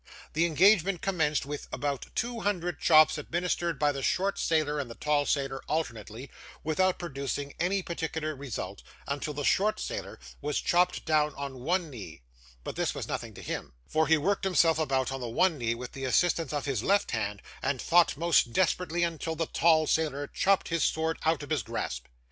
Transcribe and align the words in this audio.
The 0.33 0.47
engagement 0.47 1.03
commenced 1.03 1.45
with 1.45 1.67
about 1.71 2.07
two 2.15 2.39
hundred 2.39 2.79
chops 2.79 3.19
administered 3.19 3.77
by 3.77 3.91
the 3.91 4.01
short 4.01 4.39
sailor 4.39 4.79
and 4.79 4.89
the 4.89 4.95
tall 4.95 5.27
sailor 5.27 5.61
alternately, 5.69 6.31
without 6.63 6.97
producing 6.97 7.53
any 7.59 7.83
particular 7.83 8.35
result, 8.35 8.81
until 9.07 9.35
the 9.35 9.43
short 9.43 9.79
sailor 9.79 10.17
was 10.41 10.59
chopped 10.59 11.05
down 11.05 11.35
on 11.35 11.59
one 11.59 11.91
knee; 11.91 12.23
but 12.63 12.75
this 12.75 12.95
was 12.95 13.07
nothing 13.07 13.35
to 13.35 13.43
him, 13.43 13.73
for 13.87 14.07
he 14.07 14.17
worked 14.17 14.43
himself 14.43 14.79
about 14.79 15.11
on 15.11 15.21
the 15.21 15.29
one 15.29 15.59
knee 15.59 15.75
with 15.75 15.91
the 15.91 16.05
assistance 16.05 16.51
of 16.51 16.65
his 16.65 16.81
left 16.81 17.11
hand, 17.11 17.39
and 17.61 17.79
fought 17.79 18.17
most 18.17 18.53
desperately 18.53 19.03
until 19.03 19.35
the 19.35 19.45
tall 19.45 19.85
sailor 19.85 20.25
chopped 20.25 20.69
his 20.69 20.83
sword 20.83 21.19
out 21.25 21.43
of 21.43 21.51
his 21.51 21.61
grasp. 21.61 22.05